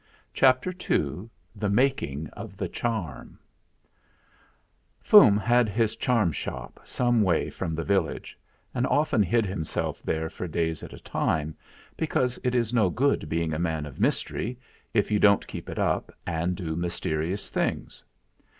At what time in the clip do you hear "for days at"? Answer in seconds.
10.27-10.91